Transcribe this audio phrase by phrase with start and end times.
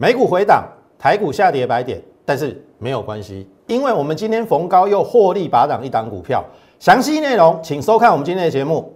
[0.00, 0.64] 美股回档，
[0.96, 6.44] 台股下跌百点，但是没有关系，因为我们今天逢高又获利拔档一档股票。
[6.78, 8.94] 详细内容请收看我们今天的节目。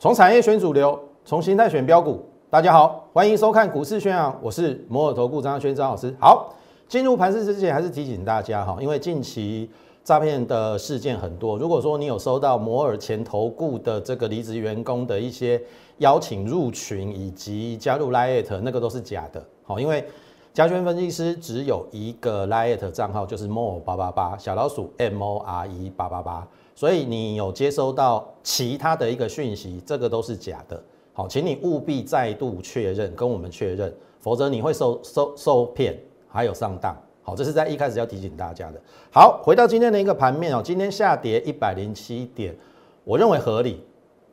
[0.00, 2.28] 从产业选主流，从形态选标股。
[2.50, 6.12] 大家好，欢迎收看股市宣扬，我是摩尔投顾张轩张老师。
[6.18, 6.52] 好，
[6.92, 9.66] 进入盘市之前，还是提醒大家哈，因为近期
[10.04, 11.56] 诈骗的事件很多。
[11.56, 15.58] 如果说你有收到摩尔前投顾的这个离职员工的一些
[16.00, 19.42] 邀请入群以及加入 Lite，那个都是假的。
[19.62, 20.04] 好，因为
[20.52, 26.46] 加权分析师只有一个 Lite 账号，就是 More 八八八小老鼠 M O R E 八八八。
[26.74, 30.78] 所以你有接收到其他的一个讯息，这个都是假的。
[31.14, 35.98] 好，请你务必再度确认，跟我们确认，否则你会受受受骗，
[36.32, 36.96] 还有上当。
[37.22, 38.80] 好，这是在一开始要提醒大家的。
[39.12, 42.56] 好，回到今天的一个盘面哦，今天下跌一百零七点，
[43.04, 43.84] 我认为合理，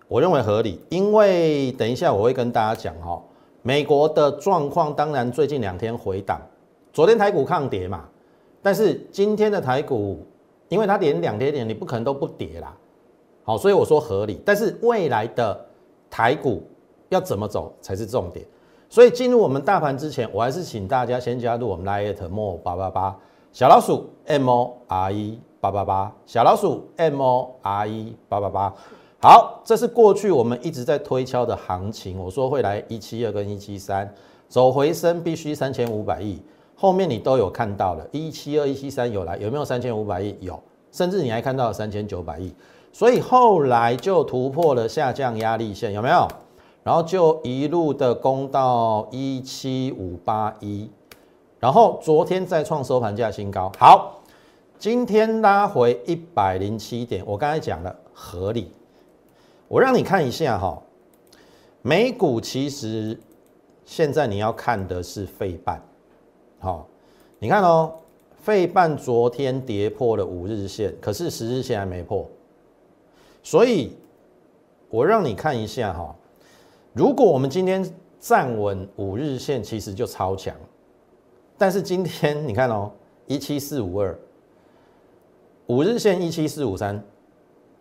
[0.07, 3.21] 我认为合理，因为等一下我会跟大家讲哈，
[3.61, 6.41] 美国的状况当然最近两天回档，
[6.93, 8.05] 昨天台股抗跌嘛，
[8.63, 10.25] 但是今天的台股。
[10.69, 12.77] 因为它连两跌点，你不可能都不跌啦，
[13.43, 14.39] 好，所以我说合理。
[14.45, 15.65] 但是未来的
[16.11, 16.61] 台股
[17.07, 18.45] 要怎么走才是重点。
[18.89, 23.15] 所以进入我们大盘之前，我还是请大家先加入我们 Lite m o 八八八
[23.53, 28.73] 小老鼠 M O R E 八八八小老鼠 M O R E 八八八。
[29.21, 32.17] 好，这是过去我们一直在推敲的行情。
[32.17, 34.11] 我说会来一七二跟一七三
[34.47, 36.41] 走回升，必须三千五百亿。
[36.75, 40.35] 后面你都有看到了，一七二、一七三有来，有没有三千五百亿？
[40.39, 40.57] 有，
[40.91, 42.55] 甚至你还看到三千九百亿，
[42.93, 46.27] 所以后来就突破了下降压力线，有没有？
[46.83, 50.89] 然后就一路的攻到一七五八一，
[51.59, 53.71] 然后昨天再创收盘价新高。
[53.77, 54.21] 好，
[54.77, 58.71] 今天拉回一百零七点，我刚才讲了合理，
[59.67, 60.81] 我让你看一下哈，
[61.81, 63.19] 美股其实
[63.85, 65.83] 现在你要看的是费半。
[66.59, 66.87] 好，
[67.39, 67.93] 你看哦，
[68.41, 72.25] 费半昨天跌破了五日线，可是十日线还没破，
[73.43, 73.91] 所以
[74.89, 76.15] 我让你看一下哈，
[76.99, 77.81] 如果我们今天
[78.19, 80.53] 站稳五日线，其实就超强，
[81.57, 82.91] 但是今天你看哦，
[83.25, 84.19] 一七四五二，
[85.67, 87.01] 五日线一七四五三，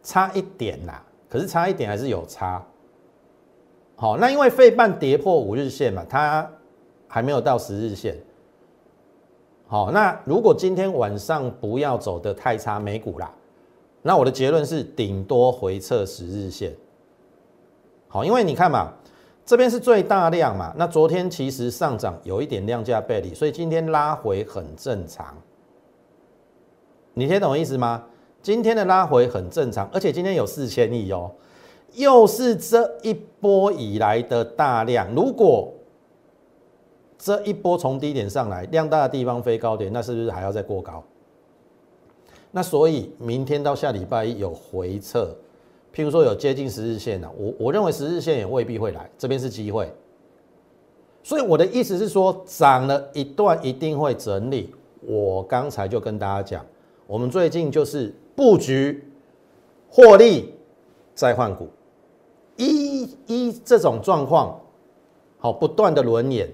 [0.05, 2.65] 差一点啦，可是差一点还是有差。
[3.97, 6.49] 好，那因为费半跌破五日线嘛，它
[7.09, 8.17] 还没有到十日线。
[9.67, 13.35] 好，那如果今天晚上不要走的太差美股啦，
[14.01, 16.73] 那我的结论是顶多回撤十日线。
[18.11, 18.91] 好，因为你看嘛，
[19.49, 25.35] 这边是最大量嘛，那昨天其实上涨有一点量价背离，所以今天拉回很正常。
[27.15, 28.05] 你听懂意思吗？
[28.43, 31.33] 今天的拉回很正常，而且今天有四千亿哦，
[31.95, 35.73] 又是这一波以来的大量，如果。
[37.17, 41.03] 这一波从低点上来，量大的地方飞高点，那是不是还要再过高？
[42.51, 45.35] 那所以明天到下礼拜一有回撤，
[45.95, 49.93] 譬如说有接近十日线的，我我认为十日线也未必会来，这边是机会。
[51.23, 54.73] 所以我的意思是说，涨了一段一定会整理。
[55.01, 56.65] 我刚才就跟大家讲，
[57.07, 59.05] 我们最近就是布局
[59.91, 60.55] 获利
[61.15, 61.69] 再换股，
[62.57, 64.61] 一一这种状况，
[65.39, 66.49] 好不断的轮演。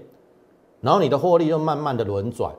[0.81, 2.53] 然后你的获利又慢慢的轮转，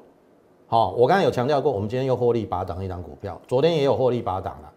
[0.66, 4.72] 好，我刚才有强调过，我们今天又获利拔档一档股票，昨天也有获利拔档了。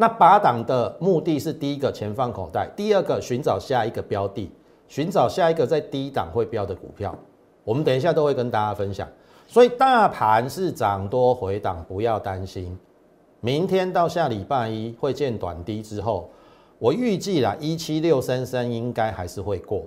[0.00, 4.50] 那拔档的目的是第一个钱放口袋，第二个寻找下一个标的，
[4.88, 7.14] 寻找下一个在低档会标的股票。
[7.64, 9.06] 我们等一下都会跟大家分享。
[9.46, 12.78] 所以大盘是涨多回档，不要担心。
[13.42, 16.30] 明天到下礼拜一会见短低之后，
[16.78, 19.84] 我预计啦一七六三三应该还是会过。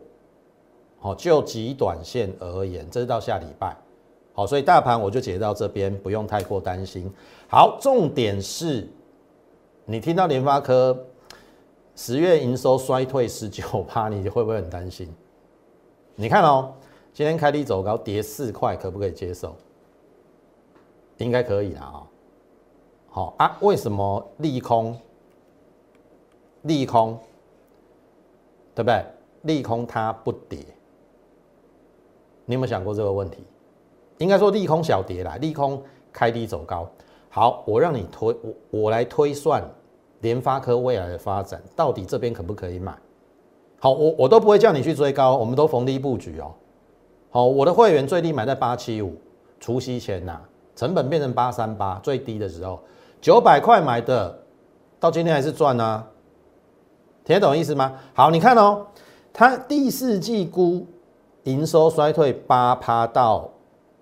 [1.00, 3.76] 好，就极短线而言，这是到下礼拜。
[4.34, 7.12] 好，所以大盘我就解到这边，不用太过担心。
[7.48, 8.88] 好，重点是，
[9.86, 11.08] 你听到联发科
[11.96, 15.14] 十月营收衰退十九趴， 你会不会很担心？
[16.16, 16.74] 你看哦，
[17.14, 19.56] 今天开低走高，跌四块，可不可以接受？
[21.18, 22.08] 应该可以啦啊。
[23.10, 24.98] 好啊，为什么利空？
[26.62, 27.20] 利空，
[28.74, 29.06] 对不对？
[29.42, 30.60] 利空它不跌。
[32.46, 33.44] 你有没有想过这个问题？
[34.20, 35.84] 应该说利空小跌啦，利空
[36.14, 36.90] 开低走高。
[37.36, 39.68] 好，我让你推我我来推算
[40.22, 42.96] 联发科未来的发展，到底这边可不可以买？
[43.80, 46.52] 好，我我都不会叫你去追高，我们都逢低布局哦。
[47.32, 49.16] 好，我的会员最低买在八七五，
[49.60, 50.40] 除夕前呐，
[50.76, 52.80] 成本变成八三八，最低的时候
[53.20, 54.38] 九百块买的，
[55.00, 56.08] 到今天还是赚啊，
[57.26, 57.96] 听得懂意思吗？
[58.14, 58.86] 好，你看哦，
[59.34, 60.86] 它第四季估
[61.46, 63.50] 营收衰退八趴到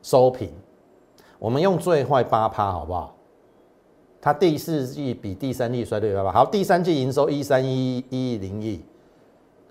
[0.02, 0.52] 收平，
[1.40, 3.16] 我们用最坏八趴好不好？
[4.22, 8.80] 它第四季比第三季衰退八趴，好，第三季营收一三一一零亿，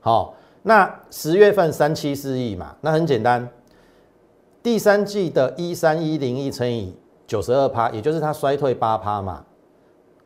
[0.00, 3.48] 好，那十月份三七四亿嘛，那很简单，
[4.62, 6.94] 第三季的一三一零亿乘以。
[7.26, 9.44] 九十二趴，也就是它衰退八趴嘛，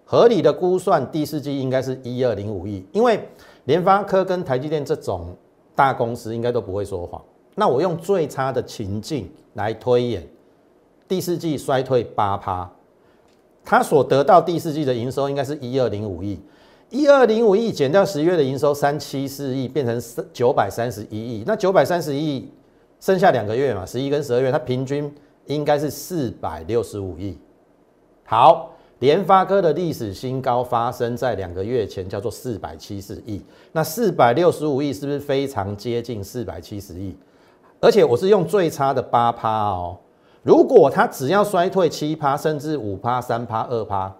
[0.06, 3.28] 合理的估算第四季应该是一二零五亿，因为
[3.64, 5.36] 联发科跟台积电这种
[5.74, 7.22] 大公司应该都不会说谎。
[7.56, 10.26] 那我用最差的情境来推演，
[11.06, 12.72] 第四季衰退八趴，
[13.64, 16.38] 它所得到第四季的营收应该是一二零五亿，
[16.90, 20.00] 一二零五亿减掉十月的营收三七四亿，变成
[20.32, 22.48] 九百三十一亿，那九百三十亿
[23.00, 25.12] 剩下两个月嘛，十一跟十二月，它平均。
[25.46, 27.36] 应该是四百六十五亿。
[28.24, 28.70] 好，
[29.00, 33.42] 联发科的历史新高发生在两个月前，叫做四百七十亿。
[33.72, 37.14] 那四百六十五亿是不是非常接近四百七十亿？
[37.78, 39.98] 而且我是用最差的八趴哦。
[40.44, 44.14] 如果它只要衰退七趴，甚至五趴、三趴、二趴，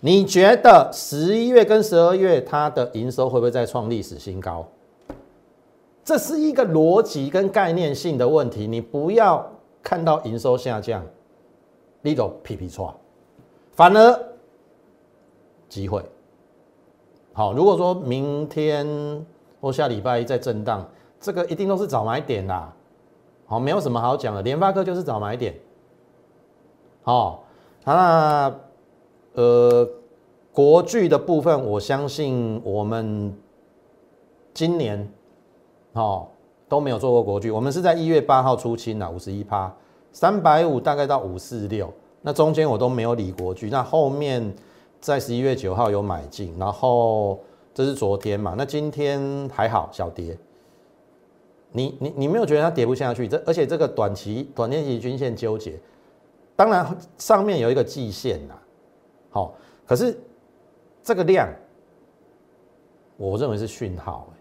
[0.00, 4.66] 你觉得十一月跟十二月它的营收会不会再创历史新高？
[6.02, 9.48] 这是一个逻辑跟概念性的问题，你不要。
[9.86, 11.04] 看到营收下降，
[12.00, 12.94] 你就皮皮错，
[13.72, 14.18] 反而
[15.68, 16.02] 机会
[17.34, 17.52] 好。
[17.52, 18.88] 如果说明天
[19.60, 20.88] 或下礼拜一再震荡，
[21.20, 22.74] 这个一定都是早买点啦。
[23.46, 24.42] 好，没有什么好讲的。
[24.42, 25.54] 联发科就是找买点。
[27.02, 27.44] 好，
[27.84, 28.54] 那
[29.34, 29.88] 呃，
[30.52, 33.36] 国巨的部分，我相信我们
[34.52, 35.08] 今年
[35.92, 36.30] 好。
[36.66, 39.72] 都没有做过国剧，我们是在一月八号出清的五十一趴，
[40.12, 41.92] 三百五大概到五四六，
[42.22, 44.52] 那中间我都没有理国剧，那后面
[44.98, 47.38] 在十一月九号有买进，然后
[47.74, 50.36] 这是昨天嘛，那今天还好小跌，
[51.76, 53.28] 你你你没有觉得它跌不下去？
[53.28, 55.78] 这而且这个短期短天期均线纠结，
[56.56, 58.54] 当然上面有一个季线呐，
[59.30, 59.54] 好，
[59.86, 60.16] 可是
[61.02, 61.48] 这个量，
[63.16, 64.32] 我认为是讯号，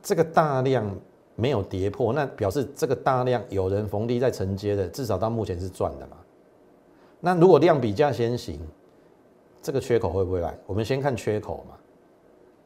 [0.00, 0.88] 这个大量。
[1.36, 6.18] 没有跌破，那表示这个大量有人逢低在承接的，至少到目前是赚的嘛。
[7.18, 8.60] 那如果量比价先行，
[9.62, 10.54] 这个缺口会不会来？
[10.66, 11.76] 我们先看缺口嘛，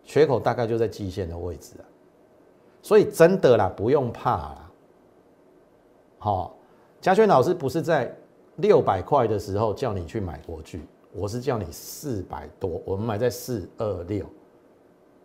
[0.02, 1.84] 缺口大概就在季线的位置啊。
[2.84, 4.70] 所以真的啦，不用怕啦。
[6.18, 6.54] 好，
[7.00, 8.14] 嘉轩老师不是在
[8.56, 14.26] 六百块的时候叫你去买国巨，我是叫你四百多，我们买在四二六，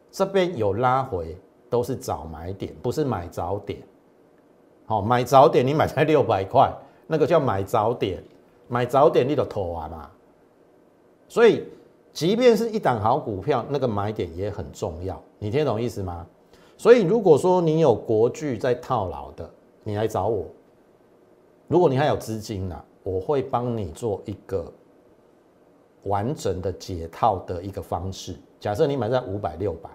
[0.09, 1.37] 这边有拉回。
[1.71, 3.79] 都是早买点，不是买早点。
[4.87, 6.73] 好，买早点你买在六百块，
[7.05, 8.23] 那个叫买早点。
[8.67, 10.09] 买早点你都投完嘛。
[11.27, 11.63] 所以，
[12.11, 15.21] 即便是一档好股票，那个买点也很重要。
[15.37, 16.25] 你听懂意思吗？
[16.79, 19.47] 所以，如果说你有国巨在套牢的，
[19.83, 20.45] 你来找我。
[21.67, 24.71] 如果你还有资金呢，我会帮你做一个
[26.03, 28.33] 完整的解套的一个方式。
[28.61, 29.89] 假设你买在五百、六百。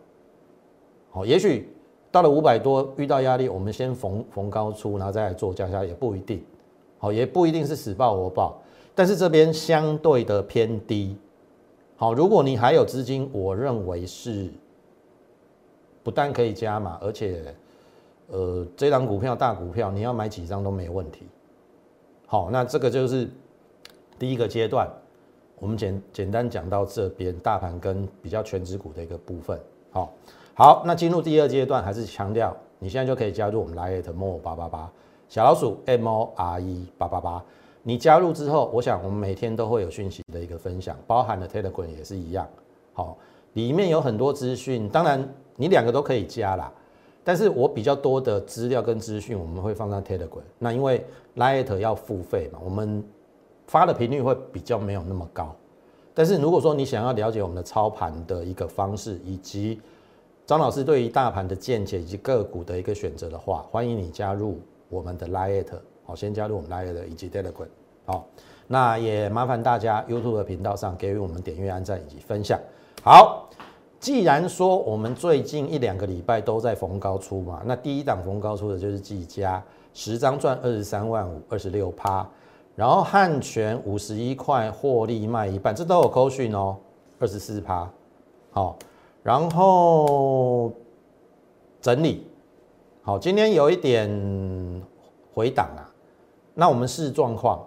[1.10, 1.74] 好，也许
[2.12, 6.44] 到了五百多遇到压力，我们先逢逢高出，然后再来做加价，也不一定。
[6.98, 8.60] 好，也不一定是死报活报，
[8.94, 11.16] 但是这边相对的偏低。
[11.96, 14.50] 好，如果你还有资金，我认为是
[16.04, 17.52] 不但可以加码，而且
[18.28, 21.26] 呃，这张股票大股票，你要买几张都没问题。
[22.26, 23.28] 好，那这个就是
[24.16, 24.88] 第一个阶段，
[25.58, 29.58] 我们简简单讲到这边，大盘跟比较全值股的一个部分。
[29.90, 30.12] 好。
[30.56, 34.88] 好，那进入第二阶段，还是强调你现在就可以加入我们 Lite More 八八八
[35.28, 37.44] 小老鼠 M O R E 八八八。
[37.82, 42.48] 你加入之后，我想我们每天都会有讯息的一个分享，包含了 Telegram 也是一样。
[42.92, 43.18] 好，
[43.54, 46.72] 里面有很多资讯，当然你两个都可以加啦。
[47.22, 50.42] 但是我比较多的资料跟资讯，我们会放在 Telegram。
[50.58, 51.04] 那因为
[51.36, 53.02] Lite 要付费嘛，我们
[53.66, 55.54] 发的频率会比较没有那么高。
[56.12, 59.80] 但是如果说你想要了解我们的操盘的一个方式，以及
[60.46, 67.66] 张老师对于大盘的见解以及个股的一个选择的话，欢迎你加入我们的 Lite，好，先加入我们 Lite 以及 Telegram，
[68.04, 68.28] 好，
[68.68, 72.60] 那也麻烦大家 YouTube 的频道上给予我们点阅、按赞以及分享。
[73.02, 73.48] 好，
[74.04, 82.28] 既然说我们最近一两个礼拜都在逢高出嘛，那第一档逢高出的就是技嘉，十张赚二十三万五，二十六趴，
[82.76, 86.76] 然后汉泉五十一块获利卖一半，这都有扣讯哦，
[87.18, 87.90] 二十四趴，
[88.50, 88.76] 好。
[89.22, 90.70] 然后
[91.80, 92.26] 整理
[93.00, 94.82] 好，今天有一点
[95.32, 95.80] 回档啊，
[96.52, 97.66] 那我们视状况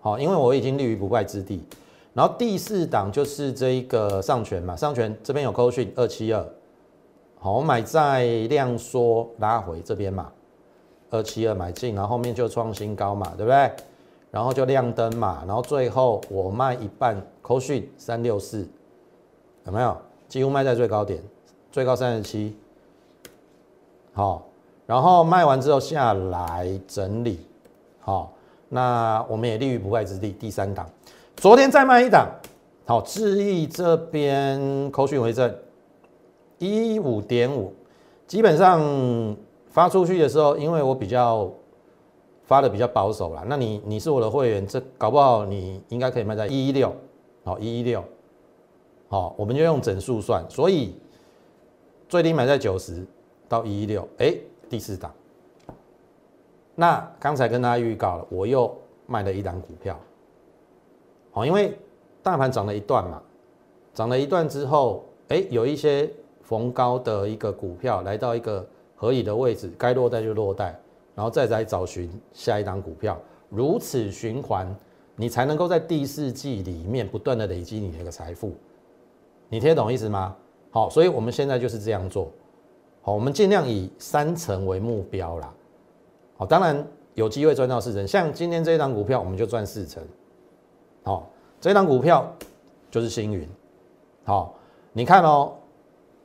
[0.00, 1.64] 好，因为我已经立于不败之地。
[2.14, 6.46] 然后第四档就是这一个上权嘛，上权这边有扣讯二七二，
[7.38, 10.30] 好，我买在量缩拉回这边嘛，
[11.10, 13.72] 二七二买进，然后后面就创新高嘛，对不对？
[14.30, 18.68] 然后就亮灯嘛，然后最后我卖一半扣讯三六四，
[19.64, 19.96] 有没有？
[20.28, 21.22] 几乎卖在最高点，
[21.70, 22.56] 最高三十七，
[24.14, 24.46] 好，
[24.86, 27.46] 然后卖完之后下来整理，
[28.00, 28.32] 好，
[28.70, 30.88] 那我们也立于不败之地，第三档。
[31.36, 32.28] 昨天再卖一档，
[32.86, 35.52] 好，智毅这边口讯为证，
[36.58, 37.74] 一五点五，
[38.28, 39.36] 基本上
[39.68, 41.50] 发出去的时候，因为我比较
[42.44, 46.94] 发的比较保守啦，那你你是我的会员，这搞不好你应该可以卖在一一六，
[47.42, 48.04] 好，一一六，
[49.08, 50.94] 好，我们就用整数算，所以
[52.08, 53.04] 最低买在九十
[53.48, 54.32] 到一一六，哎，
[54.70, 55.12] 第四档，
[56.76, 58.72] 那刚才跟大家预告了，我又
[59.06, 59.98] 卖了一档股票。
[61.32, 61.76] 好，因为
[62.22, 63.20] 大盘涨了一段嘛，
[63.94, 66.08] 涨了一段之后，哎，有一些
[66.42, 70.78] 逢高的一个股票来到一个合理的位置，该落袋就落袋，
[71.14, 74.72] 然后再来找寻下一档股票，如此循环，
[75.16, 78.52] 你才能够在第四季里面不断的累积你的一个财富。
[79.48, 80.36] 你听得懂意思吗？
[80.70, 82.30] 好，所以我们现在就是这样做。
[83.00, 85.52] 好，我们尽量以三成为目标啦。
[86.36, 90.02] 好，当然有机会赚到四成，像今天这一档股票，我们就赚四成。
[91.04, 91.28] 好，
[91.60, 92.32] 这档股票
[92.90, 93.48] 就是星云。
[94.24, 94.54] 好，
[94.92, 95.52] 你看哦，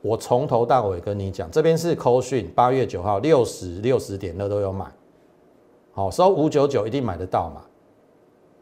[0.02, 4.86] 我从头到尾跟你讲，这边是扣讯，八月九号六十六十点的都有买。
[5.90, 7.62] 好，收五九九一定买得到嘛？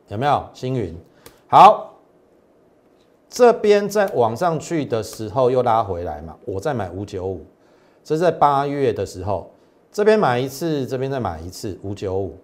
[0.08, 0.96] 有没有星云？
[1.48, 1.92] 好，
[3.28, 7.44] 这边在往上去的时候又拉回来嘛，我再买五九五，
[8.02, 9.50] 这是在八月的时候，
[9.92, 12.38] 这边买一次，这边再买一次五九五。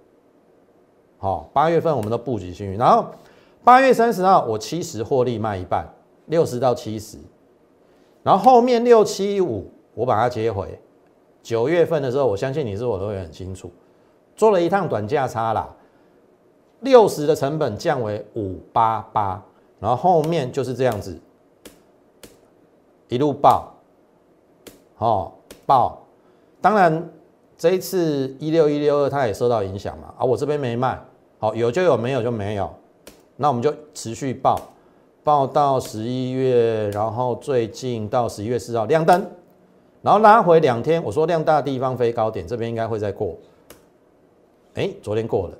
[1.16, 3.06] 好，八月份我们都布局星云，然后。
[3.64, 5.86] 八月三十号，我七十获利卖一半，
[6.26, 7.16] 六十到七十，
[8.22, 10.80] 然后后面六七五我把它接回。
[11.42, 13.70] 九月份的时候，我相信你是我都会很清楚，
[14.34, 15.68] 做了一趟短价差啦，
[16.80, 19.40] 六十的成本降为五八八，
[19.78, 21.16] 然后后面就是这样子
[23.08, 23.74] 一路爆，
[24.98, 25.32] 哦
[25.66, 26.04] 爆，
[26.60, 27.08] 当然
[27.56, 31.00] 这一次一六一六二它也受到影响嘛，啊我这边没卖，
[31.38, 32.68] 好有就有，没有就没有。
[33.42, 34.56] 那我们就持续报，
[35.24, 39.20] 报到十一月，然后最近到十一月四号亮灯，
[40.00, 41.02] 然后拉回两天。
[41.02, 43.36] 我说量大地方飞高点，这边应该会再过。
[44.74, 45.58] 哎，昨天过了，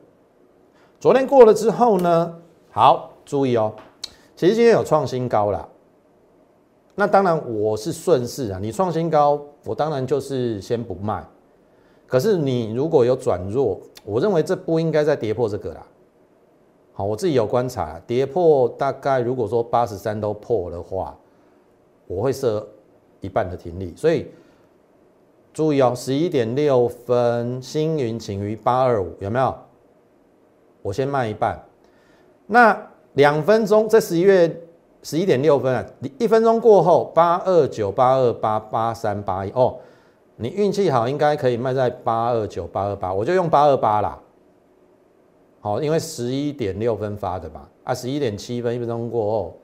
[1.01, 2.33] 昨天过了之后呢？
[2.71, 3.75] 好，注意哦，
[4.37, 5.69] 其实今天有创新高了。
[6.95, 11.27] 那当然我是顺势啊，你创新高，我当然就是先不卖。
[12.07, 15.85] 可是你如果有转弱，我认为这不应该再跌破这个啦。
[16.95, 21.17] 好，我自己有观察，跌破大概如果说八十三都破的话，
[22.07, 22.69] 我会设
[23.21, 23.95] 一半的停利。
[23.97, 24.31] 所以
[25.55, 29.55] 注意哦，十一点六分，星云请于八二五，有没有？
[30.83, 31.59] 我先卖一半。
[32.47, 32.77] 那
[33.15, 34.55] 两分钟，这十一月
[35.03, 39.79] 十一点六分啊，你一分钟过后，八二九、八二八、八三八一，哦，
[40.37, 44.21] 你运气好，应该可以卖在八二九、八二八，我就用八二八啦。
[45.63, 49.57] 好，因为十一点六分发的嘛，啊，十一点七分一分钟过后，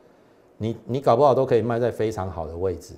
[0.57, 2.95] 你你搞不好都可以卖在非常好的位置。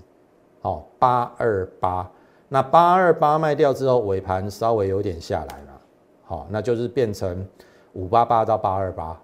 [0.60, 2.10] 好，八二八，
[2.50, 5.80] 那八二八卖掉之后，尾盘稍微有点下来了，
[6.24, 7.48] 好，那就是变成
[7.94, 9.18] 五八八到八二八。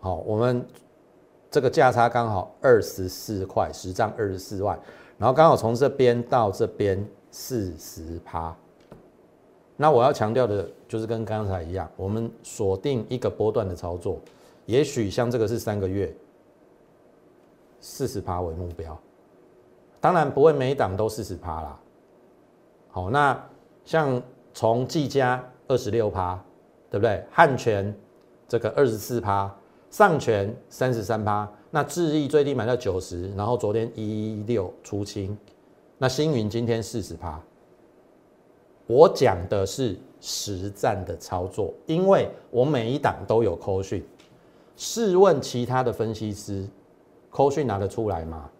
[0.00, 0.66] 好，我们
[1.52, 4.76] 这个价差刚好二十四块，十张二十四万，
[5.16, 8.52] 然后刚好从这边到这边四十趴。
[9.76, 14.20] 那我要强调的就是跟刚才一样，我们锁定一个波段的操作，
[14.66, 16.14] 也许像这个是三个月，
[17.80, 18.96] 四十趴为目标，
[20.00, 21.80] 当然不会每一档都四十趴啦。
[22.90, 23.48] 好，那
[23.84, 26.38] 像从技嘉二十六趴，
[26.90, 27.24] 对不对？
[27.30, 27.92] 汉泉
[28.46, 29.52] 这个二十四趴，
[29.90, 35.36] 上泉三十三趴，那智毅最低买到九十，然后昨天一六出清，
[35.96, 37.40] 那星云今天四十趴。
[38.86, 44.04] 我讲的是实战的操作，因为我每一档都有扣讯。
[44.76, 46.66] 试问其他的分析师，
[47.30, 48.50] 扣讯拿得出来吗？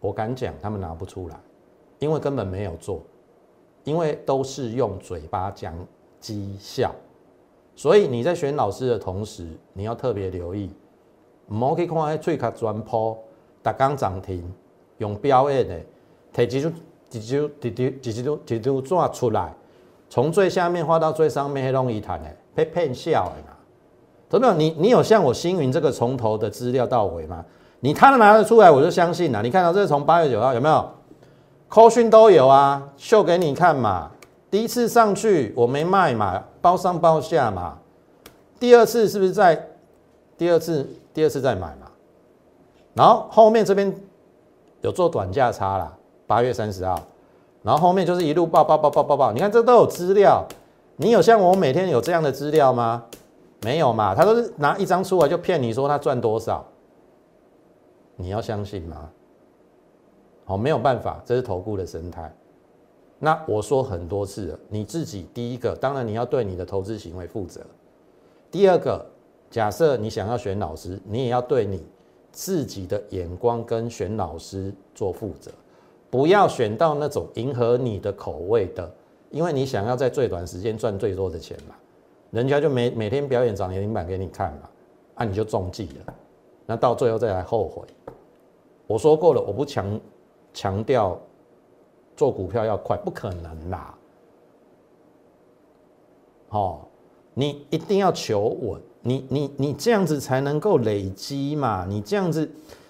[0.00, 1.40] 我敢讲，他们拿不出来，
[1.98, 3.00] 因为根本没有做，
[3.84, 5.74] 因为都是用嘴巴讲
[6.20, 6.94] 绩效。
[7.74, 10.70] 所以你在选老师的同时，你要特别留意，
[11.48, 13.16] 唔好去看迄最卡专坡，
[13.62, 14.44] 达刚涨停，
[14.98, 15.80] 用标演的，
[16.32, 16.70] 提几就。
[17.20, 19.52] 几张、几张、几张、几张纸出来，
[20.08, 23.56] 从最下面画到最上面，很容易谈的，被骗笑的嘛。
[24.30, 24.54] 有没有？
[24.54, 27.44] 你你有像我星云这个从头的资料到尾吗？
[27.80, 29.42] 你他拿得出来，我就相信了。
[29.42, 30.88] 你看到这是从八月九号有没有？
[31.68, 34.10] 扣讯都有啊，秀给你看嘛。
[34.50, 37.78] 第一次上去我没卖嘛，包上包下嘛。
[38.60, 39.68] 第二次是不是在
[40.36, 41.88] 第二次第二次再买嘛？
[42.94, 43.94] 然后后面这边
[44.82, 45.92] 有做短价差啦，
[46.32, 46.98] 八月三十号，
[47.62, 49.32] 然后后面就是一路爆爆爆爆爆爆。
[49.32, 50.42] 你看这都有资料，
[50.96, 53.04] 你有像我每天有这样的资料吗？
[53.60, 56.64] 没有嘛，他都是拿一张出来就骗你说他赚多少。
[58.16, 59.10] 你要相信吗？
[60.46, 62.34] 好，没有办法，这是投顾的生态。
[63.18, 67.60] 那我说很多次了，你自己第一个，当然你要对你的投资行为负责。
[68.50, 69.04] 第二个，
[69.50, 71.84] 假设你想要选老师，你也要对你
[72.30, 75.50] 自己的眼光跟选老师做负责，
[76.12, 78.92] 不要选到那种迎合你的口味的，
[79.30, 81.74] 因为你想要在最短时间赚最多的钱嘛，
[82.30, 84.68] 人家就每每天表演涨停板给你看嘛，
[85.14, 86.14] 啊你就中计了，
[86.66, 87.82] 那到最后再来后悔。
[88.86, 89.98] 我说过了，我不强
[90.52, 91.18] 强调
[92.14, 93.94] 做股票要快，不可能啦。
[96.50, 96.80] 哦，
[97.32, 101.86] 你一定要求稳，你你你这样子才能够累积嘛。
[101.88, 102.46] 你这样子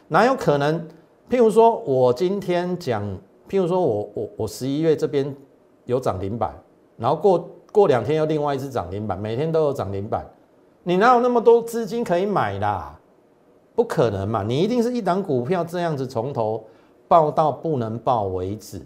[0.08, 0.84] 哪有可能？
[1.32, 3.02] 譬如说我今天讲，
[3.48, 5.34] 譬如说我我我十一月这边
[5.86, 6.54] 有涨停板，
[6.98, 10.26] 然后过过两天又另外一只涨停板，每天都有涨停板，
[10.82, 13.00] 你哪有那么多资金可以买啦？
[13.74, 14.42] 不可能嘛！
[14.42, 16.62] 你一定是一档股票这样子从头
[17.08, 18.82] 报到不能报为止。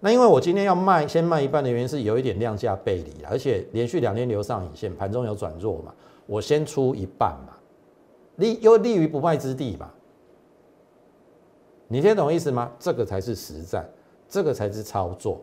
[0.00, 5.92] 那因为我今天要卖，先卖一半的原因是有一点量价背离而且连续两天留上影线，盘中有转弱嘛，
[6.24, 7.52] 我先出一半嘛，
[8.36, 9.90] 利又利于不败之地嘛。
[11.88, 12.70] 你听懂意思吗？
[12.78, 13.88] 这个才是实战，
[14.28, 15.40] 这个才是操作，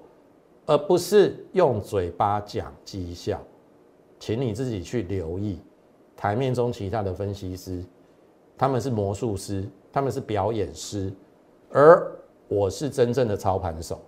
[0.65, 3.39] 而不是用嘴巴讲绩效。
[4.19, 5.59] 请你自己去留意
[6.15, 7.83] 台面中其他的分析师。
[8.57, 11.12] 他们是魔术师，他们是表演师，
[11.71, 12.10] 而
[12.47, 13.99] 我是真正的操盘手。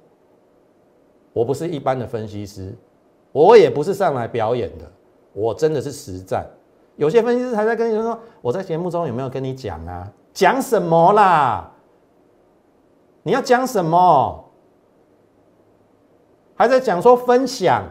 [1.34, 2.74] 我不是一般的分析师，
[3.32, 4.86] 我也不是上来表演的，
[5.34, 6.46] 我真的是实战。
[6.96, 10.10] 有些分析师还在跟你说：“我在节目中有没有跟你讲啊？
[10.32, 11.70] 讲什么啦？
[13.26, 14.46] 你要讲什么？
[16.56, 17.84] 还在讲说分享，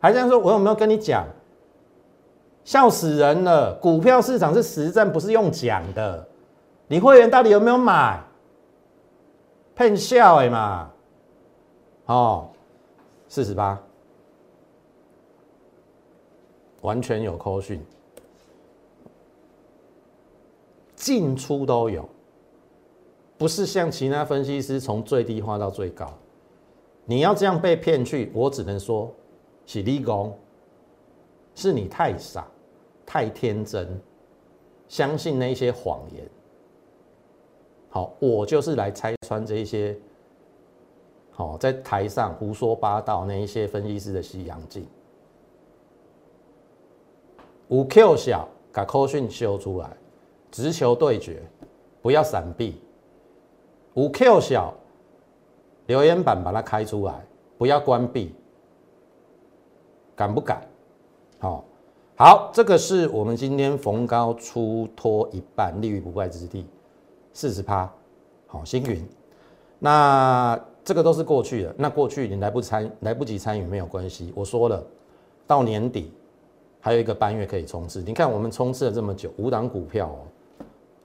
[0.00, 1.24] 还在说我有没有跟你讲？”
[2.64, 3.74] 笑死人了！
[3.76, 6.26] 股票市场是实战，不是用讲的。
[6.88, 8.20] 你会员到底有没有买？
[9.76, 10.90] 骗笑哎嘛！
[12.06, 12.50] 哦，
[13.28, 13.80] 四十八，
[16.80, 17.80] 完全有扣讯，
[20.96, 22.08] 进出都有，
[23.42, 26.16] 不是像其他分析师从最低画到最高。
[27.04, 29.12] 你要这样被骗去，我只能说，
[29.66, 30.38] 是立功。
[31.52, 32.46] 是你太傻、
[33.04, 34.00] 太天真，
[34.86, 36.24] 相信那些谎言。
[37.88, 39.98] 好，我就是来拆穿这些，
[41.32, 44.86] 好在台上胡说八道那一些分析师的西洋镜。
[47.70, 49.96] 五 Q 小，把扣讯修出来，
[50.52, 51.42] 直球对决，
[52.00, 52.80] 不要闪避。
[53.94, 54.72] 五 Q 小，
[55.86, 57.24] 留言板把它开出来，
[57.58, 58.34] 不要关闭。
[60.14, 60.62] 敢不敢？
[61.38, 61.64] 好，
[62.16, 66.66] 好，这个是我们今天逢高出脱一半，立于不败之地，
[67.32, 67.90] 四十趴。
[68.46, 69.04] 好，星云，
[69.78, 74.32] 那这个都是过去的，那过去你来不参来不及参与没有关系。
[74.36, 74.84] 我说了，
[75.46, 76.12] 到年底
[76.80, 78.02] 还有一个半月可以冲刺。
[78.02, 80.18] 你看我们冲刺了这么久，五档股票哦，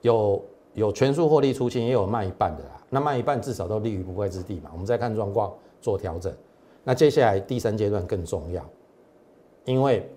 [0.02, 0.44] 有
[0.78, 2.82] 有全数获利出清，也有卖一半的啦。
[2.88, 4.70] 那卖一半至少都立于不败之地嘛。
[4.72, 6.32] 我们再看状况做调整。
[6.84, 8.64] 那接下来第三阶段更重要，
[9.64, 10.10] 因为。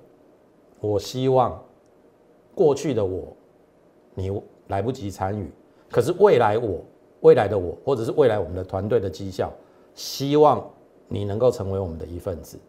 [0.83, 1.63] 我希望
[2.55, 3.37] 过去的我，
[4.15, 5.47] 你来不及参与，
[5.91, 6.81] 可是未来我，
[7.19, 9.53] 未来的我，或者是未来我们的团队的绩效，
[9.93, 10.67] 希望
[11.07, 12.59] 你能够成为我们的一份子。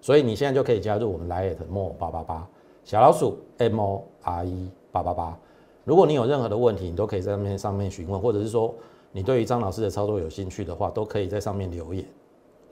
[0.00, 2.48] 所以你现在就可以加入我们 Lite More 八八八
[2.82, 5.38] 小老鼠 M O R E 八八八。
[5.84, 8.74] 如果你有任何的问题，你都可以在上面上面询问，或者是说
[9.10, 12.04] 你对于张老师的操作有兴趣的话，都可以在上面留言，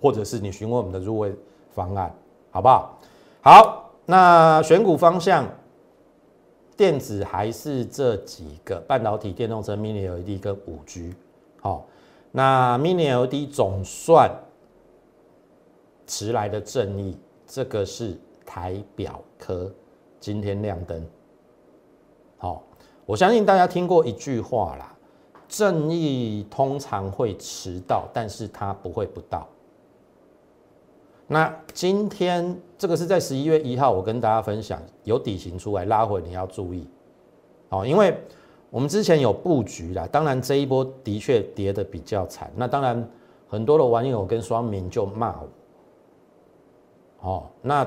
[0.00, 1.34] 或者是你询问我们的入位
[1.70, 2.14] 方案，
[2.50, 2.98] 好不好？
[3.42, 3.86] 好。
[4.06, 5.46] 那选股方向，
[6.76, 11.14] 电子还是这几个半导体、电动车、Mini LED 跟五 G。
[11.60, 11.86] 好，
[12.32, 14.28] 那 Mini LED 总算
[16.08, 19.72] 迟来的正义，这个是台表科
[20.18, 21.06] 今天亮灯。
[22.38, 22.64] 好，
[23.10, 24.94] 我相信大家听过一句话啦，
[25.48, 29.48] 正义通常会迟到，但是它不会不到。
[31.26, 36.86] 那今天这个是在十一月一号，我跟大家分享有底型出来拉回，你要注意，
[37.70, 38.16] 哦，因为
[38.70, 43.04] 我们之前有布局啦，当然这一波的确跌的比较惨，那当然
[43.48, 45.34] 很多的网友跟双明就骂
[47.20, 47.84] 我，哦，那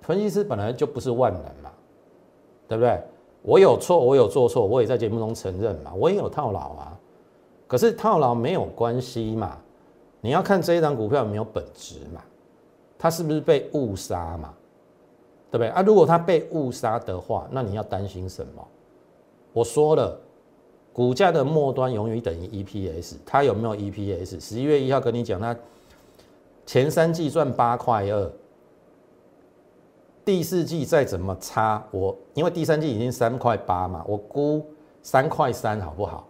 [0.00, 1.70] 分析师本来就不是万能嘛，
[2.66, 3.00] 对不对？
[3.42, 6.98] 我有错，我有做错，我也在节目中承认嘛，我也有套牢啊。
[7.66, 9.58] 可是套牢没有关系嘛，
[10.20, 12.20] 你要看这一张股票有没有本质嘛，
[12.98, 14.54] 它是不是被误杀嘛，
[15.50, 15.82] 对不对啊？
[15.82, 18.68] 如果它被误杀的话，那你要担心什么？
[19.52, 20.16] 我说了，
[20.92, 24.38] 股价的末端永远等于 EPS，它有没有 EPS？
[24.38, 25.56] 十一月一号跟你讲，它
[26.64, 28.30] 前三季赚八块二。
[30.24, 34.64] 第四季再怎么差，我因为第三季已经三块八嘛，我估
[35.02, 36.28] 三块三好不好？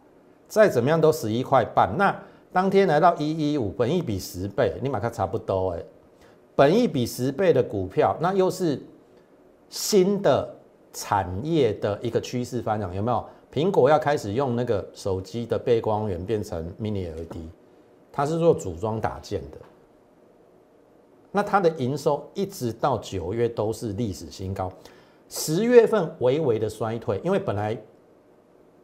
[0.48, 1.94] 再怎么样都十一块半。
[1.98, 2.14] 那
[2.52, 5.82] 当天来到一一五，本一比十倍，你马它差不多哎。
[6.54, 8.80] 本一比十倍的股票，那又是
[9.68, 10.54] 新的
[10.92, 13.24] 产业的一个趋势发展，有没有？
[13.52, 17.36] 苹果要开始用那个手机的背光源变成 Mini LED，
[18.10, 19.58] 它是做组装打件的。
[21.32, 24.70] 那它的营收一直到九月都是历史新高，
[25.28, 27.76] 十月份微微的衰退，因为本来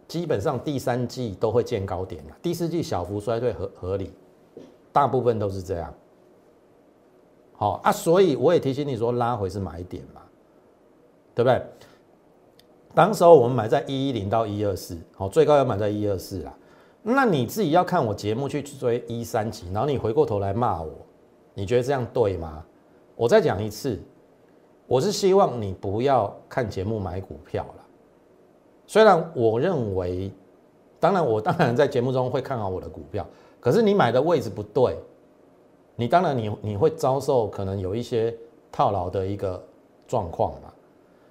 [0.08, 4.10] 基本上第三季都会见高点第四季小幅衰退合合理，
[4.90, 5.92] 大部分都是这样。
[7.54, 10.22] 好啊，所以我也提醒你说拉回是买点嘛，
[11.34, 11.62] 对不对？
[12.94, 16.56] 当时候我们买在一一零到一二四，好，最高要买在一二四啦。
[17.02, 20.90] 那你自己要看我节目去追一三级，然后你回过头来骂我。
[21.58, 22.64] 你觉得这样对吗？
[23.16, 23.98] 我再讲一次，
[24.86, 27.84] 我是希望你不要看节目买股票了。
[28.86, 30.30] 虽然我认为，
[31.00, 33.26] 当然我当然在节目中会看好我的股票，
[33.58, 34.96] 可是你买的位置不对，
[35.96, 38.32] 你当然你你会遭受可能有一些
[38.70, 39.60] 套牢的一个
[40.06, 40.72] 状况嘛。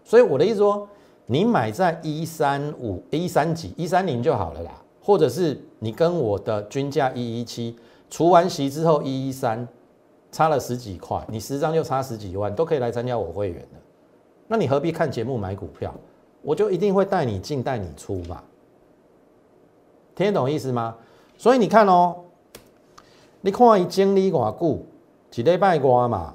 [0.03, 0.85] 所以我的意思说，
[1.25, 7.77] 你买在一三五一三几一三零就好了啦，或者是你跟我的均价一一七
[8.09, 9.65] 除完息之后一一三。
[10.31, 13.79] 差了十几块，你十张就差十几万，都可以来参加我会员的。
[14.47, 15.93] 那你何必看节目买股票？
[16.41, 18.41] 我就一定会带你进带你出嘛。
[20.15, 20.95] 听得懂意思吗？
[21.37, 22.15] 所以你看哦，
[23.41, 24.85] 你看一经理寡固
[25.29, 26.33] 几礼拜瓜嘛？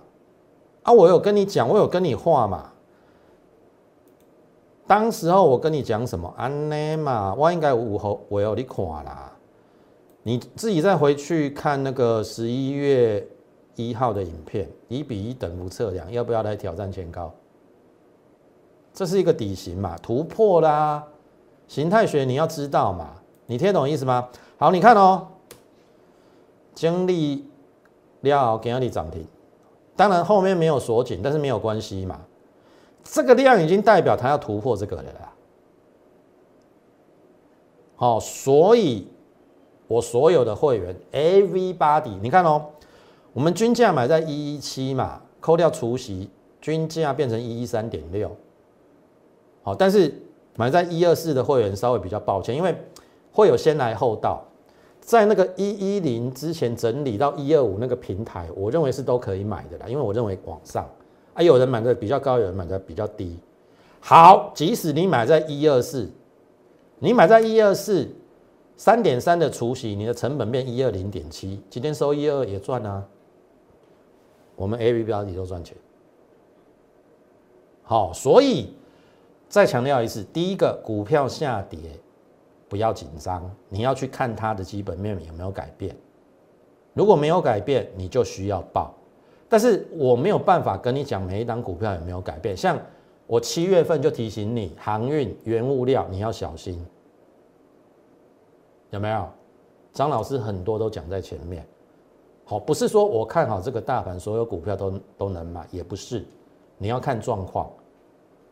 [0.82, 2.70] 啊，我有跟你讲，我有跟你话嘛。
[4.86, 6.32] 当时候我跟你讲什么？
[6.36, 9.32] 安内嘛，我应该午后我有你看啦。
[10.22, 13.26] 你自己再回去看那个十一月。
[13.74, 17.32] 一号的影片，一比一等幅测量，要不要来挑战前高？
[18.92, 21.02] 这是一个底型嘛，突破啦，
[21.66, 23.14] 形态学你要知道嘛，
[23.46, 24.28] 你听懂意思吗？
[24.58, 25.26] 好，你看哦，
[26.74, 27.46] 经历
[28.20, 29.26] 料给你涨停，
[29.96, 32.20] 当然后面没有锁紧，但是没有关系嘛，
[33.02, 35.32] 这个量已经代表它要突破这个了啦。
[37.96, 39.08] 好，所以
[39.88, 42.66] 我所有的会员，everybody，你看哦。
[43.32, 46.28] 我们均价买在一一七嘛，扣掉除息，
[46.60, 48.30] 均价变成一一三点六。
[49.62, 50.12] 好，但是
[50.56, 52.74] 买在一二四的会员稍微比较抱歉，因为
[53.32, 54.42] 会有先来后到，
[55.00, 60.86] 在那个一一零之前整理到一二五那个平台，我认为是都可以买的啦，因为我认为往上
[61.32, 63.38] 啊，有人买的比较高，有人买的比较低。
[64.00, 66.10] 好，即使你买在一二四，
[66.98, 68.06] 你买在一二四
[68.76, 73.02] 三点三的除息，你的成本变一二零点七，今天收一二也赚啊。
[74.62, 75.76] 我们 A、B 标的都赚钱，
[77.82, 78.72] 好，所以
[79.48, 81.80] 再强调一次，第一个股票下跌
[82.68, 85.96] 不要紧张，你要去看它的基本面有没有改变，
[86.94, 88.94] 如果没有改变，你就需要报。
[89.48, 92.78] 但是我没有办法跟你讲每一档股票有没有改变，像
[93.26, 96.86] 我七月份就提醒你，航运、原物料你要小心，
[98.90, 99.28] 有没有？
[99.92, 101.66] 张老师很多都讲在前面。
[102.52, 106.22] 好，不是说我看好这个大盘，所有股票都都能买，也不是，
[106.76, 107.66] 你要看状况。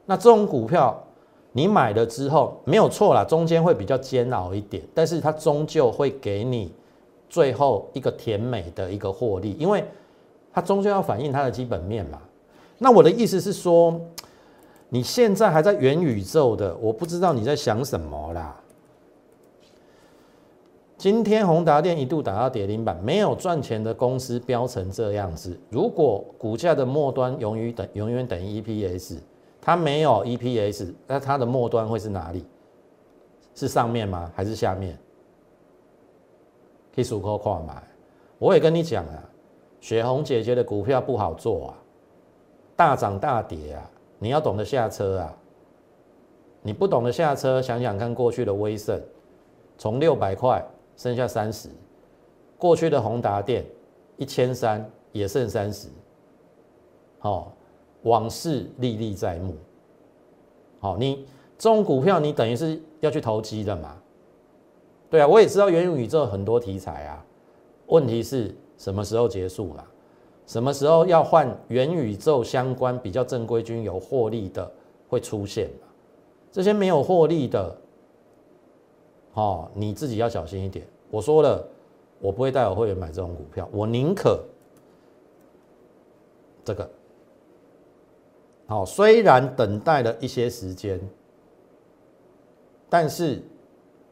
[0.07, 0.99] 那这种股票
[1.53, 6.73] 你买了之后没有错啦，中间会比较煎熬一点，但是它终究会给你
[7.29, 9.85] 最后一个甜美的一个获利，因为
[10.51, 12.19] 它终究要反映它的基本面嘛。
[12.79, 14.01] 那我的意思是说，
[14.89, 18.59] 你现在还在元宇宙的，我不知道你在想什么啦。
[21.01, 25.59] 今天宏达电一度打到跌停板，没有赚钱的公司飙成这样子。
[25.71, 29.17] 如果股价的末端永远等永远等于 EPS，
[29.63, 32.45] 它没有 EPS，那它的末端会是哪里？
[33.55, 34.31] 是上面吗？
[34.37, 34.95] 还是下面？
[36.95, 37.83] 可以数口跨买。
[38.39, 39.25] 我也跟你讲啊，
[39.81, 41.75] 雪红姐姐的股票不好做啊，
[42.77, 45.35] 大涨大跌啊，你要懂得下车啊。
[46.61, 49.01] 你不懂得下车，想想看过去的威盛，
[49.79, 50.63] 从六百块
[51.01, 51.71] 剩下三十，
[52.59, 53.65] 过去的宏达电
[54.19, 55.89] 一千三也剩三十，
[57.19, 57.57] 好，
[58.03, 59.55] 往事历历在目。
[60.79, 61.25] 好，你
[61.57, 63.97] 这种股票你等于是要去投机的嘛？
[65.09, 67.25] 对啊，我也知道元宇宙很多题材啊，
[67.87, 69.83] 问题是什么时候结束嘛？
[70.47, 74.71] 什么时候要换元宇宙相关比较正规军有获利的
[75.09, 75.71] 会出现？
[76.53, 77.75] 这些没有获利的，
[79.35, 80.87] 哦，你自己要小心一点。
[81.11, 81.67] 我说了，
[82.21, 84.43] 我不会带我会员买这种股票，我宁可
[86.65, 86.89] 这个。
[88.67, 91.01] 好，虽然等待了一些时间，
[92.89, 93.43] 但是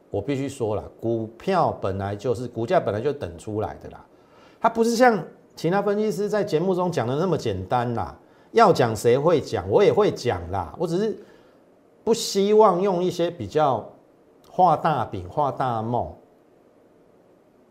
[0.09, 4.05] 我必须说了，股票本来就是股价本来就等出来的啦，
[4.59, 5.23] 它不是像
[5.55, 8.17] 其他分析师在节目中讲的那么简单啦。
[8.51, 11.17] 要讲谁会讲，我也会讲啦，我只是。
[12.01, 13.87] 不希望用一些比较
[14.59, 16.13] 画大饼、画大梦，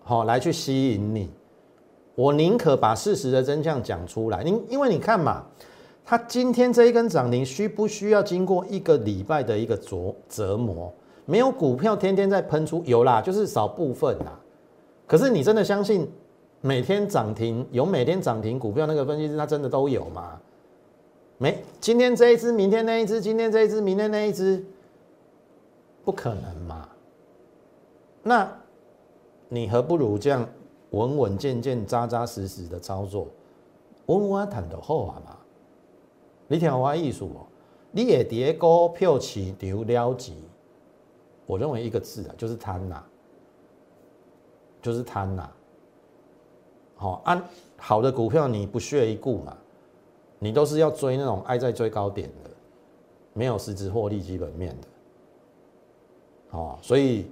[0.02, 1.28] 好来去吸引你。
[2.14, 4.42] 我宁可把事实的真相讲出来。
[4.42, 5.44] 您因为你看嘛，
[6.02, 10.90] 它今天这一根涨停，需不需要经过一个礼拜的一个折折磨？
[11.26, 14.40] 没有股票天天在喷出，有啦，就是少部分啦。
[15.06, 16.10] 可是你真的相信
[16.62, 20.40] 每天涨停有每天涨停股票那个分析师，他真的都有吗？
[21.36, 24.64] 没，今天这一只，明天那一只，今天这一只，明天那一只，
[26.08, 26.88] 不可能嘛？
[28.22, 28.50] 那
[29.50, 30.48] 你何不如这样
[30.92, 33.28] 稳稳健健、扎扎实实的操作，
[34.06, 35.36] 稳稳谈得好啊嘛？
[36.46, 37.44] 你听我意思哦，
[37.90, 40.32] 你也跌股票市场了解，
[41.44, 43.02] 我认为一个字啊，就是贪呐，
[44.80, 45.50] 就是贪呐。
[46.96, 47.44] 好，按
[47.76, 49.54] 好的股票你不屑一顾嘛？
[50.38, 52.50] 你都是要追那种爱在追高点的，
[53.34, 54.88] 没有实质获利基本面的，
[56.50, 57.26] 哦，所以，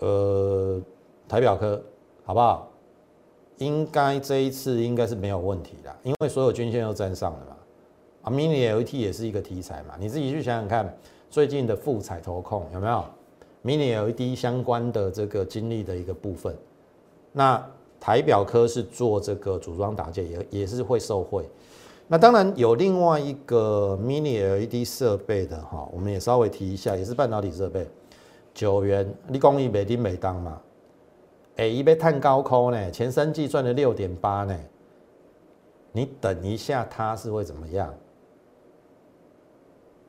[0.00, 0.80] 呃，
[1.28, 1.82] 台表科
[2.24, 2.70] 好不好？
[3.58, 7.56] 应该这一次应该是没有问题的，因为所有均线都站上了嘛。
[8.22, 10.94] 啊，mini LED 也是一个题材嘛，你自己去想想看，
[11.30, 13.04] 最近的富彩投控有没有
[13.64, 16.54] mini LED 相关的这个经历的一个部分？
[17.32, 17.64] 那
[17.98, 21.48] 台表科是做这个组装打件，也也是会受惠。
[22.08, 27.88] 那当然有另外一个 mini LED 设备的哈，我们也稍微提一下，也是半导体设备，
[28.56, 30.58] 九元，你讲伊美丁美当嘛？
[31.56, 34.58] 哎，一杯碳高空呢，前三季赚了六点八呢，
[35.92, 37.94] 你等一下它是会怎么样？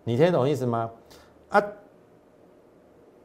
[0.05, 0.89] 你听懂意思吗？
[1.49, 1.61] 啊，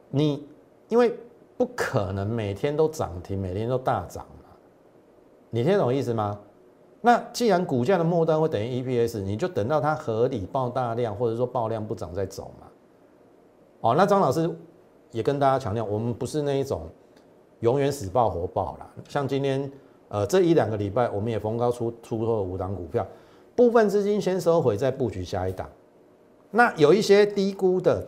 [0.09, 0.45] 你
[0.89, 1.17] 因为
[1.55, 4.49] 不可能每天都涨停，每天都大涨嘛，
[5.49, 6.37] 你听懂意思吗？
[6.99, 12.67] 那既然股价的末端会等于 EPS，你就等到它合理爆大量，或者说爆量不涨再走嘛。
[13.79, 14.49] 哦，那张老师
[15.13, 16.81] 也跟大家强调，我们不是那一种
[17.61, 18.89] 永远死爆活爆啦。
[19.07, 19.71] 像今天
[20.09, 23.07] 呃这一两个礼拜，我们也逢高出出了五档股票，
[23.55, 25.69] 部分资金先收回，再布局下一档。
[26.51, 28.05] 那有一些低估的，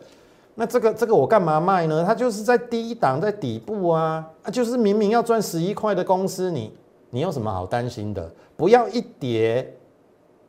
[0.54, 2.04] 那这个这个我干嘛卖呢？
[2.04, 6.72] 它就是在低档在底部啊，啊就是明明要赚十一块的公司，你。
[7.10, 8.30] 你有什么好担心的？
[8.56, 9.74] 不要一跌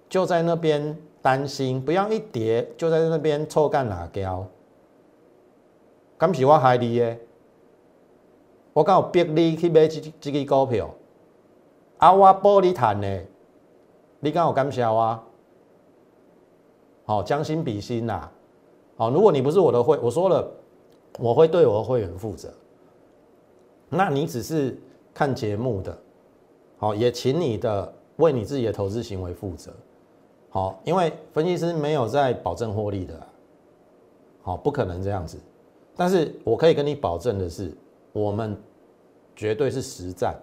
[0.10, 4.46] 就在那边担心，不要一跌就在那边臭干辣椒。
[6.18, 7.20] 敢是我害你诶，
[8.74, 10.90] 我刚有逼你去买这这支股票，
[11.98, 13.26] 啊，我保你赚的，
[14.20, 15.20] 你敢有感谢我？
[17.06, 18.30] 好，将心比心呐。
[18.98, 20.52] 好，如果你不是我的会，我说了，
[21.20, 22.52] 我会对我的会员负责。
[23.90, 24.78] 那你只是
[25.14, 25.98] 看节目的。
[26.80, 29.72] 好，也请你的为你自己的投资行为负责。
[30.50, 33.28] 好，因为分析师没有在保证获利的，
[34.42, 35.40] 好，不可能这样子。
[35.98, 37.76] 但是我可以跟你保证的是，
[38.14, 38.56] 我们
[39.36, 40.40] 绝对是实战。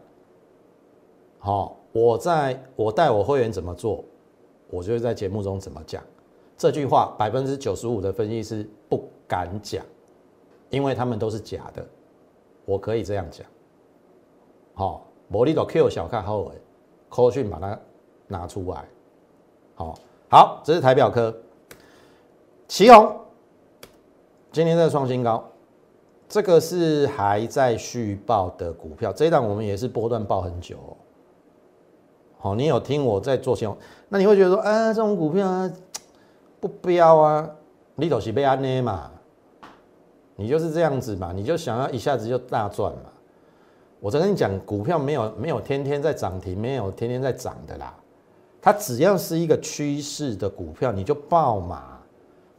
[1.39, 4.05] 好，我在我带我会员怎么做，
[4.69, 6.03] 我就会在节目中怎么讲。
[6.59, 9.83] 这句话百分之九十五的分析师不敢讲，
[10.69, 11.87] 因为他们都是假的。
[12.67, 13.47] 我可以这样讲。
[14.75, 15.07] 好。
[15.27, 16.53] 魔力都 Q 小看后尾，
[17.09, 17.77] 科讯把它
[18.29, 18.85] 拿出来，
[19.75, 21.35] 好好，这是台表科，
[22.69, 23.17] 旗宏
[24.55, 25.51] 今天在创新高，
[26.29, 30.77] 这个是还在续报的股票，这一档我们也是波段报很久，
[32.39, 33.77] 好，你有听我在做新闻，
[34.09, 35.69] 那你会觉得说，啊，这种股票啊
[36.61, 37.51] 不标啊，
[37.97, 39.11] 你都是被安捏嘛，
[40.37, 43.11] 你就是这样子嘛，你就想要一下子就大赚嘛。
[43.99, 47.93] 我在跟你讲，股票没有没有天天在涨停，没有天天在涨的啦。
[48.63, 51.99] 它只要是一个趋势的股票，你就爆嘛，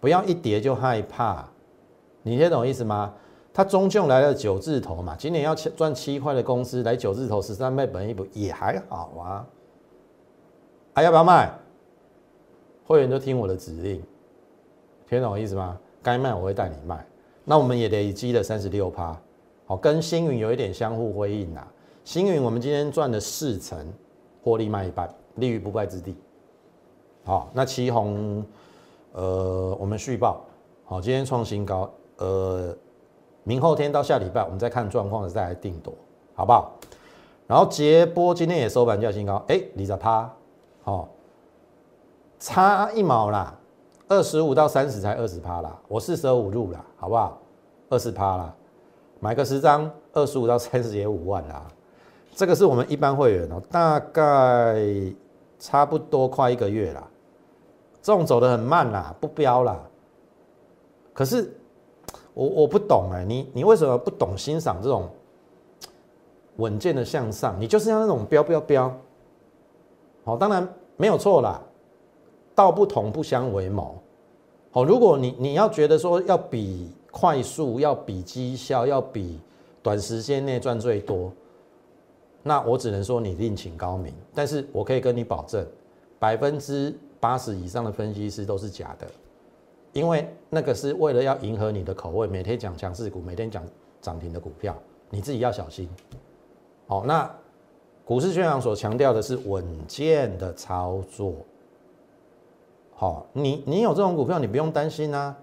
[0.02, 1.48] 不要一跌就害怕。
[2.28, 3.14] 你听懂意思吗？
[3.54, 9.48] 它终究来了九字头嘛，今年要赚七块的公司来九字头十三倍本一补也还好啊。
[10.96, 11.54] 还要不要卖？
[12.88, 14.02] 会员都听我的指令，
[15.08, 15.78] 听懂我意思吗？
[16.02, 17.06] 该卖我会带你卖。
[17.44, 19.16] 那我们也累积了三十六趴，
[19.68, 21.68] 好，跟星云有一点相互辉映啦。
[22.04, 23.78] 星云我们今天赚了四成，
[24.44, 26.16] 获利卖一半，立于不败之地。
[27.24, 28.44] 好，那旗宏，
[29.14, 30.44] 呃，我们续报，
[30.86, 32.76] 好，今天创新高，呃，
[33.44, 35.94] 明后天到下礼拜我们再看状况再来定夺，
[36.34, 36.74] 好不好？
[37.48, 40.34] 然后捷波今天也收盘价新高，哎，你在趴，
[40.84, 41.10] 好，
[42.40, 43.58] 差一毛啦。
[44.08, 47.40] 二十五到三十才二十趴啦，我四舍五入啦，好不好？
[47.90, 48.56] 二十趴啦，
[49.20, 51.68] 买个十张，二十五到三十也五万啦。
[52.36, 54.76] 这个是我们一般会员哦，大概
[55.58, 57.08] 差不多快一个月啦。
[58.02, 59.80] 这种走得很慢啦，不标啦。
[61.14, 61.52] 可是
[62.36, 65.10] 我我不懂哎，你你为什么不懂欣赏这种
[66.58, 67.60] 稳健的向上？
[67.60, 68.96] 你就是要那种飙飙飙。
[70.24, 70.68] 好，当然
[70.98, 71.60] 没有错啦。
[72.54, 73.98] 道不同不相为谋，
[74.72, 79.42] 好，如果你你要觉得说要比快速，要比绩效，要比
[79.84, 81.30] 短时间内赚最多，
[82.42, 84.14] 那我只能说你另请高明。
[84.34, 85.68] 但是我可以跟你保证，
[86.18, 89.06] 百分之八十以上的分析师都是假的，
[89.96, 93.64] 因为那个是为了要迎合你的口味，每天讲强势股，每天讲
[94.02, 94.76] 涨停的股票，
[95.10, 95.90] 你自己要小心。
[96.86, 97.34] 好，那
[98.04, 101.36] 股市宣扬所强调的是稳健的操作。
[102.94, 105.34] 好，你你有这种股票，你不用担心啊。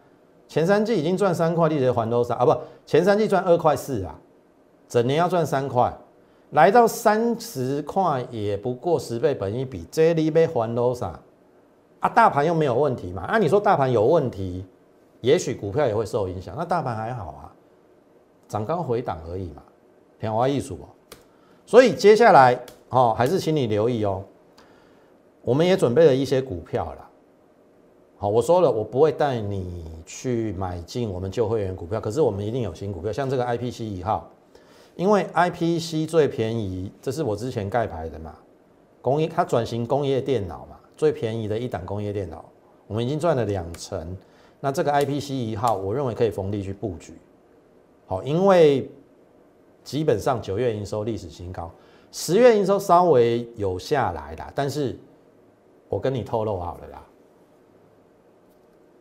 [0.46, 2.44] 前三季已经赚三块，利得还多少啊？
[2.44, 4.20] 不，前三季赚二块四啊，
[4.86, 5.90] 整年要赚三块，
[6.50, 11.18] 来到三十块也不过十倍本一比，这里被还多少
[12.02, 12.08] 啊？
[12.08, 13.22] 大盘又没有问题嘛？
[13.22, 14.66] 啊，你说大盘有问题，
[15.22, 16.54] 也许股票也会受影响。
[16.58, 17.54] 那大盘还好啊，
[18.48, 19.62] 涨高回档而已嘛，
[20.20, 20.86] 天花艺术哦。
[21.64, 22.58] 所以接下来
[22.90, 24.22] 哦，还是请你留意哦，
[25.42, 27.08] 我们也准备了一些股票了。
[28.18, 34.28] 好，我说了，我不会带你去买进我们旧会员股票，可是我们一定有新股票，像这个 IPC 一号，
[34.96, 38.34] 因为 IPC 最便宜，这是我之前盖牌的嘛，
[39.00, 42.44] 工业它转型工业电脑嘛，最便宜的一档工业电脑，
[42.86, 44.16] 我们已经赚了两成，
[44.60, 47.14] 那这个 IPC 一号，我认为可以逢低去布局，
[48.06, 48.90] 好，因为
[49.82, 51.70] 基本上九月营收历史新高，
[52.12, 54.96] 十月营收稍微有下来啦，但是
[55.88, 57.06] 我跟你透露好了啦。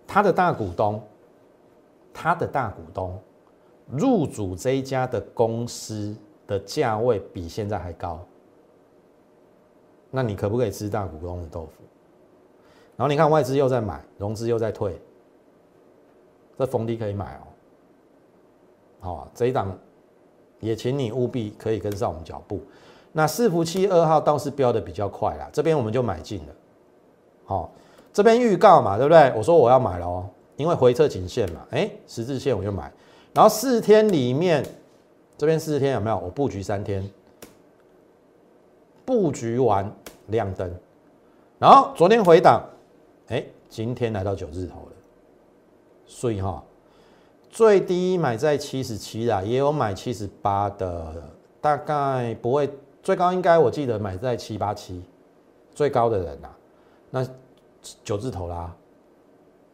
[0.08, 1.02] 他的大股东，
[2.14, 3.18] 他的大股东
[3.90, 6.16] 入主这一家的公司
[6.48, 8.20] 的价位比现在还高，
[10.12, 11.84] 那你可不可以吃大股东的豆腐？
[12.98, 15.02] 然后你看外资又在买，融资又在退，
[16.60, 17.48] 这逢低可以买哦。
[19.00, 19.76] 好，这一档
[20.60, 22.62] 也请你务必可以跟上我们脚步。
[23.12, 26.54] 那四服七二号倒是标的比较快啦，这边我们就买进了，
[27.46, 27.72] 好。
[28.14, 29.32] 这边预告嘛，对不对？
[29.38, 32.92] 我说我要买了哦，因为回撤颈线嘛，哎，十字线我就买。
[33.34, 34.66] 然后四天里面，
[35.38, 36.20] 这边四天有没有？
[36.20, 37.10] 我布局三天，
[39.12, 39.92] 布局完
[40.28, 40.74] 亮灯，
[41.60, 42.64] 然后昨天回档，
[43.28, 44.94] 哎，今天来到九字头了，
[46.06, 46.64] 所以哈，
[47.50, 51.14] 最低买在七十七啦，也有买七十八的，
[51.60, 52.70] 大概不会
[53.04, 55.04] 最高，应该我记得买在七八七，
[55.76, 56.50] 最高的人呐，
[57.10, 57.28] 那。
[58.04, 58.72] 九字头啦，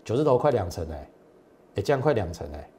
[0.06, 1.10] 九字头快两成哎，
[1.76, 2.69] 哎这样快两成哎，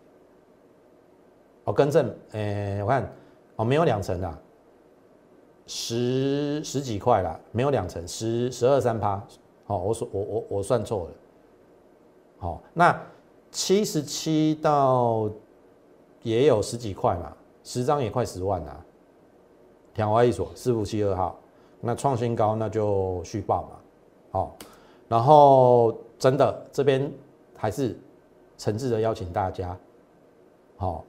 [1.65, 3.13] 哦更正，哎我看
[3.57, 4.39] 哦没有两成啦，
[5.69, 9.23] 十十几块啦，没有两成，十十二三趴，
[9.67, 11.11] 好我说我我我算错了，
[12.39, 13.01] 好那
[13.53, 15.31] 七十七到
[16.23, 18.85] 也有十几块嘛，十张也快十万啦，
[19.95, 21.39] 天华一所四五七二号，
[21.81, 23.69] 那创新高那就续报嘛，
[24.33, 24.57] 好。
[25.09, 27.11] 然后真的这边
[27.57, 27.99] 还是
[28.59, 29.75] 诚挚的邀请大家，
[30.77, 31.03] 好，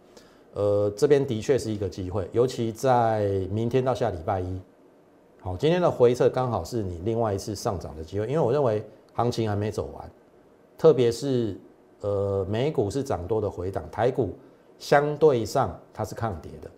[0.53, 4.59] 呃，这边的确是一个机会，尤其在明天到下礼拜一，
[5.41, 8.83] 好，今天的回撤刚好是你另外一次上涨的机会，因为我认为
[9.13, 10.11] 行情还没走完，
[10.77, 11.57] 特别是
[12.01, 14.35] 呃美股是涨多的回档，台股
[14.77, 16.69] 相对上它是抗跌的，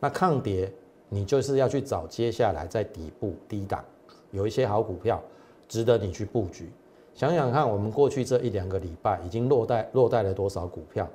[0.00, 0.72] 那抗跌
[1.08, 3.84] 你就是要去找接下来在底部低档
[4.30, 5.22] 有一些好股票。
[5.68, 6.72] 值得你去布局，
[7.12, 11.06] 想想看，我们过去这一两个礼拜已经落袋落袋了多少股票？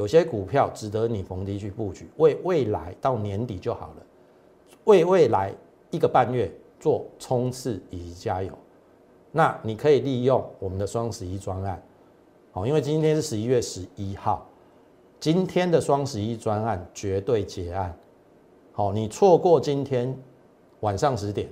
[0.00, 4.06] 有些股票值得你逢低去布局，为未来到年底就好了。
[4.84, 5.52] 为未来
[5.90, 8.50] 一个半月做冲刺以及加油。
[9.30, 11.82] 那你可以利用我们的双十一专案，
[12.54, 14.48] 哦，因为今天是十一月十一号，
[15.20, 17.94] 今天的双十一专案绝对结案。
[18.72, 20.18] 好，你错过今天
[20.80, 21.46] 晚上十点，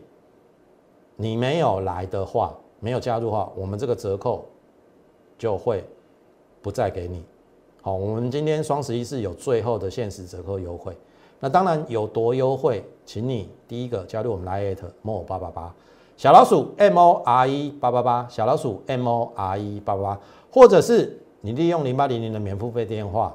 [1.16, 4.46] 你没有来的话，没有加入的话，我们这个折扣
[5.36, 5.84] 就会
[6.62, 7.22] 不再给你。
[7.80, 10.96] 好，我们今天双十一是有最后的限时折扣优惠。
[11.40, 15.72] 那当然有多优惠，请你第一个加入我们 Line more 八八八
[16.16, 20.20] 小老鼠 M O R E 八八八小老鼠 M O R E 八八八，
[20.50, 23.32] 或者是你利用零八零零的免付费电话，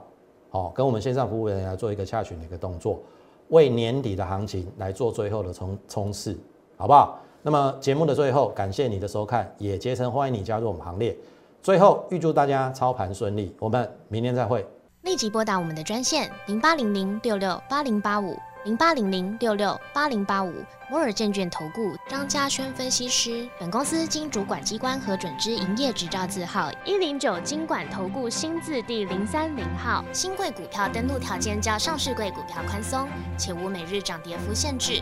[0.50, 3.00] 好，跟我们线上服务人员做一个洽询的一个动作，
[3.48, 6.38] 为年底的行情来做最后的冲冲刺，
[6.76, 7.18] 好不好？
[7.42, 11.16] 那么节目的最后，感谢你的收看，也竭诚欢迎你加入我们行列。
[11.64, 14.68] 最后预祝大家操盘顺利，我们明天再会。
[15.04, 20.54] 立即拨打我们的专线零八零零六六八零八五零八零零六六八零八五
[20.90, 23.48] 摩尔证券投顾张嘉轩分析师。
[23.58, 30.04] 本公司经主管机关核准之营业执照字号一零九金管投顾新字第零三零号。
[30.12, 33.08] 新贵股票登录条件较上市贵股票宽松，
[33.38, 35.02] 且无每日涨跌幅限制。